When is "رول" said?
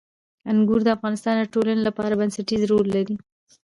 2.71-2.85